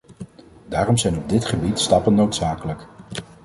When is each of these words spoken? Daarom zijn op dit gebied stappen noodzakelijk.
Daarom 0.69 0.97
zijn 0.97 1.17
op 1.17 1.29
dit 1.29 1.45
gebied 1.45 1.79
stappen 1.79 2.15
noodzakelijk. 2.15 2.87